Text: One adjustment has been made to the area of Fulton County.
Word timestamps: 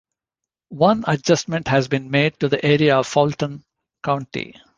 One 0.69 1.03
adjustment 1.05 1.67
has 1.67 1.87
been 1.87 2.09
made 2.09 2.39
to 2.39 2.49
the 2.49 2.65
area 2.65 2.97
of 2.97 3.05
Fulton 3.05 3.63
County. 4.01 4.55